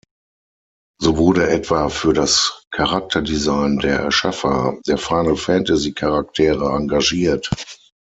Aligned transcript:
So 0.99 1.15
wurde 1.17 1.47
etwa 1.51 1.89
für 1.89 2.11
das 2.13 2.63
Charakter-Design 2.71 3.77
der 3.77 3.99
Erschaffer 3.99 4.79
der 4.87 4.97
Final-Fantasy-Charaktere 4.97 6.71
engagiert. 6.75 7.51